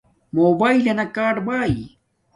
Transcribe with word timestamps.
موباݵلنا 0.35 1.05
کاڈ 1.15 1.35
باݵ 1.47 1.73